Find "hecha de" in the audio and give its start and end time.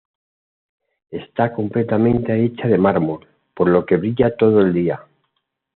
2.43-2.79